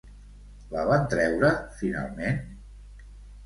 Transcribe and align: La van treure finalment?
La 0.71 0.85
van 0.93 1.05
treure 1.11 1.53
finalment? 1.85 2.43